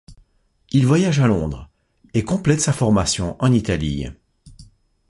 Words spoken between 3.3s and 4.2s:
en Italie.